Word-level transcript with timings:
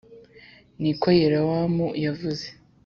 Niko 0.81 1.07
yerowamu 1.19 1.87
yavuze 2.05 2.47